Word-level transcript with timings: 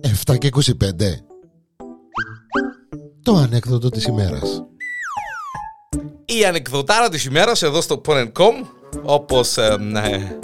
Εφτά 0.00 0.36
και 0.36 0.48
25 0.52 0.64
Το 3.22 3.34
ανέκδοτο 3.34 3.88
της 3.88 4.04
ημέρας. 4.04 4.64
Η 6.24 6.44
ανεκδοτάρα 6.44 7.08
της 7.08 7.24
ημέρας 7.24 7.62
εδώ 7.62 7.80
στο 7.80 8.00
Pon.com 8.04 8.52
όπως 9.02 9.56
ε, 9.56 9.76
ε, 9.94 10.38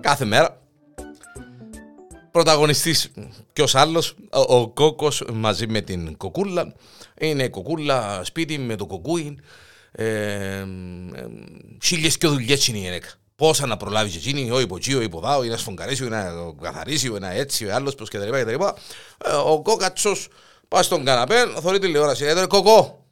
κάθε 0.00 0.24
μέρα. 0.24 0.62
Πρωταγωνιστής 2.30 3.10
ποιος 3.52 3.74
άλλος 3.74 4.16
ο, 4.32 4.56
ο 4.56 4.68
Κόκος 4.68 5.24
μαζί 5.32 5.66
με 5.66 5.80
την 5.80 6.16
Κοκούλα. 6.16 6.74
Είναι 7.20 7.42
η 7.42 7.50
Κοκούλα 7.50 8.24
σπίτι 8.24 8.58
με 8.58 8.76
το 8.76 8.86
κοκούι 8.86 9.38
ε, 9.92 10.04
ε, 10.04 10.66
χίλιες 11.82 12.18
και 12.18 12.26
δουλειές 12.26 12.66
είναι 12.66 12.78
η 12.78 12.80
γυναίκα 12.80 13.19
πόσα 13.40 13.66
να 13.66 13.76
προλάβεις 13.76 14.16
εκείνη, 14.16 14.50
ο 14.50 14.60
υποτσί, 14.60 14.94
ο 14.94 15.00
υποδάω, 15.00 15.44
ή 15.44 15.48
να 15.48 15.56
σφογγαρίσει, 15.56 16.04
ή 16.04 16.08
να 16.08 16.32
καθαρίσει, 16.62 17.06
ή 17.06 17.18
να 17.18 17.30
έτσι, 17.30 17.66
ο 17.66 17.74
άλλος, 17.74 17.94
πως 17.94 18.08
κτλ. 18.08 18.30
κτλ. 18.30 18.64
Ε, 19.24 19.32
ο 19.44 19.62
κόκατσος 19.62 20.28
πάει 20.68 20.82
στον 20.82 21.04
καναπέ, 21.04 21.46
θωρεί 21.60 21.78
τηλεόραση. 21.78 22.24
Ε, 22.24 22.46
κοκό, 22.46 23.06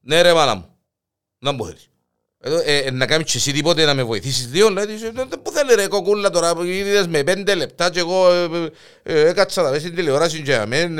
ναι 0.00 0.20
ρε 0.22 0.32
μάνα 0.32 0.54
μου, 0.54 0.76
να 1.38 1.52
μου 1.52 1.64
θέλεις. 1.64 1.88
Ε, 2.40 2.78
ε, 2.78 2.90
να 2.90 3.06
κάνεις 3.06 3.32
και 3.32 3.38
εσύ 3.38 3.52
τίποτε 3.52 3.84
να 3.84 3.94
με 3.94 4.02
βοηθήσεις 4.02 4.48
δύο, 4.48 4.70
λέει, 4.70 4.86
που 5.42 5.50
θέλει 5.50 5.74
ρε 5.74 5.86
κοκούλα 5.86 6.30
τώρα, 6.30 6.54
που 6.54 6.62
είδες 6.62 7.06
με 7.06 7.22
πέντε 7.22 7.54
λεπτά 7.54 7.90
και 7.90 7.98
εγώ 7.98 8.32
ε, 8.32 8.70
ε, 9.02 9.28
έκατσα 9.28 9.62
τα 9.62 9.68
μέσα 9.68 9.80
στην 9.80 9.94
τηλεόραση 9.94 10.42
και 10.42 10.54
αμέν, 10.54 10.98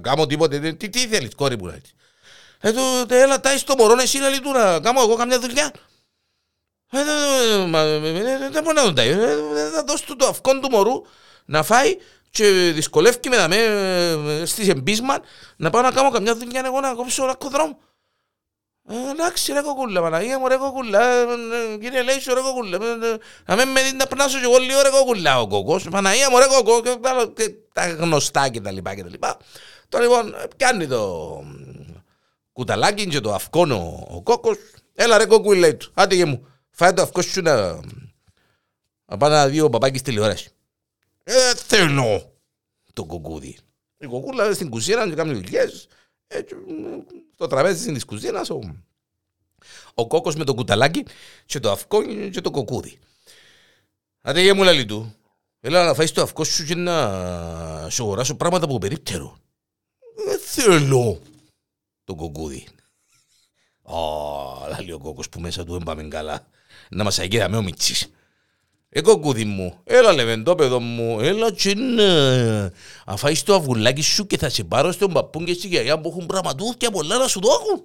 κάνω 0.00 0.26
τίποτε, 0.26 0.72
τι, 0.72 0.88
τι 0.88 0.98
θέλεις 0.98 1.34
κόρη 1.34 1.56
μου, 1.58 1.66
λέει. 1.66 1.82
Ε, 2.60 2.72
το, 2.72 2.80
έλα, 3.08 3.40
τάεις 3.40 3.64
το 3.64 3.74
μωρό, 3.78 4.00
εσύ 4.00 4.18
λέει 4.18 4.40
του 4.42 4.50
να 4.50 4.80
κάνω 4.80 5.00
εγώ 5.00 5.14
καμιά 5.14 5.40
δουλειά. 5.40 5.72
Δεν 6.90 8.62
μπορεί 8.62 8.74
να 8.74 8.82
τον 8.82 8.94
τάει. 8.94 9.14
Θα 9.74 9.84
δώσει 9.86 10.06
του 10.06 10.16
το 10.16 10.26
αυκόν 10.26 10.60
του 10.60 10.70
μωρού 10.70 11.02
να 11.44 11.62
φάει 11.62 11.96
και 12.30 12.50
δυσκολεύει 12.50 13.28
με 13.28 13.36
να 13.36 13.48
με 13.48 14.42
στις 14.46 14.68
εμπίσμαν 14.68 15.22
να 15.56 15.70
πάω 15.70 15.82
να 15.82 15.90
κάνω 15.90 16.10
καμιά 16.10 16.36
δουλειά 16.36 16.62
εγώ 16.64 16.80
να 16.80 16.94
κόψω 16.94 17.24
ράκο 17.24 17.48
δρόμο. 17.48 17.78
Εντάξει 19.10 19.52
ρε 19.52 19.60
κοκούλα, 19.60 20.00
Παναγία 20.00 20.38
μου 20.38 20.48
ρε 20.48 20.56
κοκούλα, 20.56 21.24
κύριε 21.80 22.02
Λέησο 22.02 22.34
ρε 22.34 22.40
κοκούλα, 22.40 22.78
να 23.46 23.56
μην 23.56 23.68
με 23.68 23.82
δει 23.82 23.92
να 23.92 24.06
πνάσω 24.06 24.38
και 24.38 24.44
εγώ 24.44 24.58
λίγο 24.58 24.82
ρε 24.82 24.88
κοκούλα 24.88 25.40
ο 25.40 25.46
κοκός, 25.46 25.88
Παναγία 25.90 26.30
μου 26.30 26.38
ρε 26.38 26.46
κοκό, 26.46 26.82
τα 27.72 27.88
γνωστά 27.88 28.48
και 28.48 28.60
τα 28.60 28.70
λοιπά 28.70 28.94
και 28.94 29.02
τα 29.02 29.08
λοιπά. 29.08 29.36
Τώρα 29.88 30.04
λοιπόν 30.04 30.34
πιάνει 30.56 30.86
το 30.86 31.42
κουταλάκι 32.52 33.06
και 33.06 33.20
το 33.20 33.34
αυκόνο 33.34 34.06
ο 34.10 34.22
κόκος, 34.22 34.56
έλα 34.94 35.18
ρε 35.18 35.26
κοκούλα 35.26 35.58
λέει 35.58 35.74
του, 35.74 35.90
άντε 35.94 36.24
μου. 36.24 36.46
Φάει 36.78 36.92
το 36.92 37.02
αυκό 37.02 37.22
σου 37.22 37.42
να, 37.42 37.80
να 39.04 39.16
πάει 39.16 39.30
να 39.30 39.48
δει 39.48 39.60
ο 39.60 39.68
παπάκης 39.68 40.02
τηλεόραση. 40.02 40.50
Ε, 41.24 41.54
θέλω 41.54 42.32
το 42.92 43.04
κοκκούδι. 43.04 43.58
Η 43.98 44.06
κοκκούλα 44.06 44.54
στην 44.54 44.70
κουζίνα 44.70 45.08
και 45.08 45.14
κάνει 45.14 45.32
δουλειές. 45.32 45.88
Στο 47.34 47.46
τραπέζι 47.46 47.92
της 47.92 48.04
κουζίνας 48.04 48.50
ο, 48.50 48.58
ο 49.94 50.06
κόκκος 50.06 50.34
με 50.34 50.44
το 50.44 50.54
κουταλάκι 50.54 51.06
και 51.46 51.60
το 51.60 51.70
αυκό 51.70 52.02
και 52.30 52.40
το 52.40 52.50
κοκκούδι. 52.50 52.98
Άντε 54.20 54.42
για 54.42 54.54
μου 54.54 54.62
λαλί 54.62 54.84
του. 54.84 55.14
Έλα 55.60 55.84
να 55.84 55.94
φάεις 55.94 56.12
το 56.12 56.22
αυκό 56.22 56.44
σου 56.44 56.64
και 56.64 56.74
να 56.74 57.90
σου 57.90 58.02
αγοράσω 58.02 58.36
πράγματα 58.36 58.64
από 58.64 58.78
περίπτερο. 58.78 59.38
Ε, 60.28 60.38
θέλω 60.38 61.20
το 62.04 62.14
κοκκούδι. 62.14 62.66
Ω, 64.76 64.78
λαλί 64.78 64.92
ο 64.92 64.98
κόκκος 64.98 65.28
που 65.28 65.40
μέσα 65.40 65.64
του 65.64 65.74
έμπαμε 65.74 66.02
καλά 66.02 66.46
να 66.90 67.04
μας 67.04 67.18
αγγίδαμε 67.18 67.56
ο 67.56 67.62
Μιτσής. 67.62 68.10
Ε, 68.88 69.00
κοκκούδι 69.00 69.44
μου, 69.44 69.80
έλα 69.84 70.12
λεβεντόπεδο 70.12 70.80
μου, 70.80 71.20
έλα 71.20 71.52
και 71.52 71.74
να 71.74 72.72
αφάεις 73.06 73.42
το 73.42 73.54
αυγουλάκι 73.54 74.02
σου 74.02 74.26
και 74.26 74.38
θα 74.38 74.48
σε 74.48 74.64
πάρω 74.64 74.92
στον 74.92 75.12
παππούν 75.12 75.44
και 75.44 75.52
στη 75.52 75.66
γιαγιά 75.66 76.00
που 76.00 76.08
έχουν 76.08 76.26
πραγματούθια 76.26 76.90
πολλά 76.90 77.18
να 77.18 77.28
σου 77.28 77.40
δώκουν. 77.40 77.84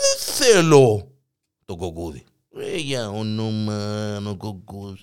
Δεν 0.00 0.34
θέλω 0.36 1.08
το 1.64 1.76
κοκκούδι. 1.76 2.24
Ε, 2.56 2.76
για 2.76 3.08
όνομα 3.08 4.22
ο 4.26 4.36
κοκκούς. 4.36 5.00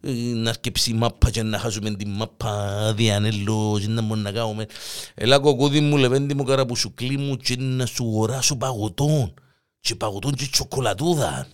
Ε, 0.00 0.10
να 0.34 0.52
σκέψει 0.52 0.92
μάπα 0.92 1.30
και 1.30 1.42
να 1.42 1.58
χάσουμε 1.58 1.90
την 1.90 2.10
μάπα 2.10 2.92
διανέλο 2.96 3.78
και 3.80 3.88
να 3.88 4.02
μπορούμε 4.02 4.30
να 4.30 4.32
κάνουμε. 4.32 4.66
Έλα 5.14 5.38
κοκκούδι 5.38 5.80
μου, 5.80 5.96
λεβέντι 5.96 6.34
μου, 6.34 6.44
καραπουσουκλί 6.44 7.16
μου 7.16 7.36
και 7.36 7.56
να 7.58 7.86
σου 7.86 8.12
οράσω 8.14 8.56
παγωτών 8.56 9.34
και 9.80 9.94
παγωτούν 9.94 10.34
και 10.34 10.48
τσοκολατούδα. 10.52 11.48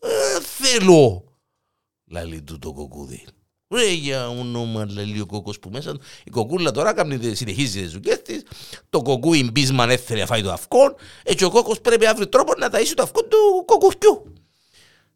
Ε, 0.00 0.40
θέλω, 0.40 1.24
λαλεί 2.10 2.42
του 2.42 2.58
το 2.58 2.72
κοκκούδι. 2.72 3.24
Ρε 3.68 3.92
για 3.92 4.28
όνομα 4.28 4.86
λαλεί 4.90 5.20
ο 5.20 5.26
κόκκος 5.26 5.58
που 5.58 5.70
μέσα 5.70 5.96
Η 6.24 6.30
κοκκούλα 6.30 6.70
τώρα 6.70 6.92
κάνει, 6.92 7.34
συνεχίζει 7.34 7.82
τις 7.82 7.92
δουλειές 7.92 8.22
της. 8.22 8.42
Το 8.90 9.02
κοκκούι 9.02 9.50
μπίσμαν 9.52 9.90
έθελε 9.90 10.20
να 10.20 10.26
φάει 10.26 10.42
το 10.42 10.52
αυκόν. 10.52 10.94
Έτσι 11.22 11.44
ο 11.44 11.50
κόκκος 11.50 11.80
πρέπει 11.80 12.06
αύριο 12.06 12.28
τρόπο 12.28 12.52
να 12.58 12.68
ταΐσει 12.72 12.92
το 12.94 13.02
αυκόν 13.02 13.28
του 13.28 13.64
κοκκουφιού. 13.64 14.32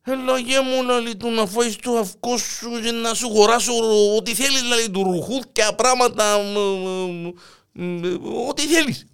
Έλα 0.03 0.39
γε 0.39 0.61
μου 0.61 0.85
λαλεί 0.85 1.17
του 1.17 1.31
να 1.31 1.47
φάεις 1.47 1.77
το 1.77 1.97
αυκό 1.97 2.37
σου 2.37 2.71
και 2.83 2.91
να 2.91 3.15
σου 3.15 3.29
χωράσω 3.29 3.73
ό,τι 4.17 4.35
θέλεις 4.35 4.63
λαλεί 4.63 4.91
του 4.91 5.03
ρουχούθια 5.03 5.75
πράγματα. 5.75 6.37
Ό,τι 8.49 8.63
θέλεις. 8.63 9.07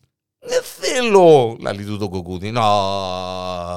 Δεν 0.47 0.62
θέλω, 0.62 1.56
λαλεί 1.60 1.84
του 1.84 1.99
το 1.99 2.09
κοκκούδι. 2.09 2.50
Να, 2.50 2.62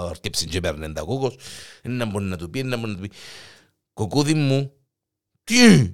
αρκέψει 0.08 0.46
και 0.46 0.60
παίρνει 0.60 0.94
τα 0.94 1.02
κόκκος. 1.02 1.36
Να 1.84 2.06
μπορεί 2.06 2.26
να 2.26 2.38
του 2.38 2.50
πει, 2.50 2.64
να 2.64 2.78
μπορεί 2.78 2.92
να 2.92 2.98
του 2.98 3.08
πει. 3.08 3.12
Κοκκούδι 3.94 4.34
μου, 4.34 4.74
τι, 5.44 5.94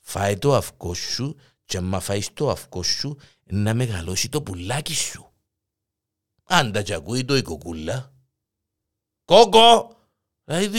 φάει 0.00 0.38
το 0.38 0.54
αυκό 0.54 0.94
σου 0.94 1.36
και 1.64 1.76
άμα 1.76 2.00
φάεις 2.00 2.32
το 2.32 2.50
αυκό 2.50 2.82
σου 2.82 3.18
να 3.44 3.74
μεγαλώσει 3.74 4.28
το 4.28 4.42
πουλάκι 4.42 4.94
σου. 4.94 5.32
Αν 6.44 6.72
τα 6.72 6.82
τσακούει 6.82 7.24
το 7.24 7.36
η 7.36 7.42
κοκκούλα. 7.42 8.12
Κόκκο, 9.24 9.96
δηλαδή, 10.44 10.70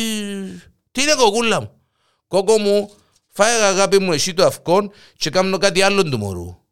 τι 0.92 1.02
είναι 1.02 1.16
κοκκούλα 1.16 1.62
μου; 1.62 1.82
Κόκκο 2.28 2.58
μου, 2.58 2.90
φάει 3.28 3.62
αγάπη 3.62 4.00
μου 4.00 4.12
εσύ 4.12 4.34
το 4.34 4.46
αυκόν 4.46 4.92
και 5.18 5.30
κάνω 5.30 5.58
κάτι 5.58 5.82
άλλο 5.82 6.04
του 6.04 6.18
μωρού. 6.18 6.63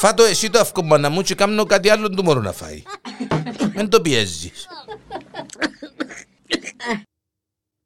Φάτο 0.00 0.22
εσύ 0.24 0.50
το 0.50 0.58
αυκομπάνα 0.58 1.08
μου 1.08 1.22
και 1.22 1.34
κάνω 1.34 1.64
κάτι 1.64 1.88
άλλο 1.90 2.10
του 2.10 2.22
μωρού 2.24 2.40
να 2.40 2.52
φάει. 2.52 2.82
Δεν 3.74 3.88
το 3.88 4.00
πιέζεις. 4.00 4.66